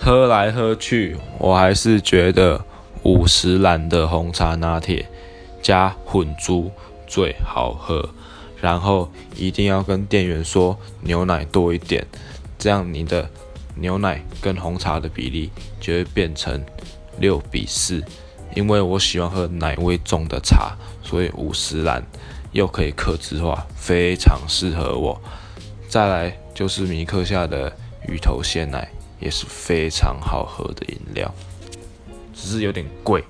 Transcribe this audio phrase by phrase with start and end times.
[0.00, 2.64] 喝来喝去，我还是觉得
[3.02, 5.04] 五十兰的红茶拿铁
[5.60, 6.70] 加混珠
[7.06, 8.08] 最好喝。
[8.60, 12.06] 然后一定要跟店员说牛奶多一点，
[12.58, 13.28] 这样你的
[13.74, 15.50] 牛奶跟红茶的比例
[15.80, 16.64] 就会变成
[17.18, 18.02] 六比四。
[18.54, 22.02] 因为我喜欢喝奶味重的茶，所以五十兰
[22.52, 25.20] 又可以克制化，非常适合我。
[25.88, 27.72] 再来就是米克夏的
[28.08, 28.88] 芋头鲜奶，
[29.20, 31.32] 也是非常好喝的饮料，
[32.34, 33.24] 只是有点贵。